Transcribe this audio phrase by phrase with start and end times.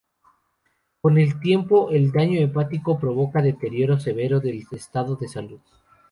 [0.99, 5.59] Con el tiempo el daño hepático provoca deterioro severo del estado de salud.